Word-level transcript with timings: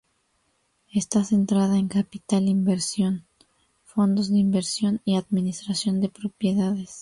Está 0.91 1.23
centrada 1.23 1.77
en 1.77 1.87
capital 1.87 2.47
inversión, 2.47 3.27
fondos 3.83 4.31
de 4.31 4.39
inversión 4.39 4.99
y 5.05 5.15
administración 5.15 6.01
de 6.01 6.09
propiedades. 6.09 6.89